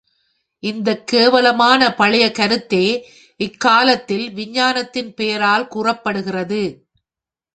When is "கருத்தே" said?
2.31-2.85